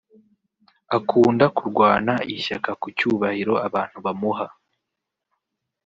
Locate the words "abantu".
3.67-3.97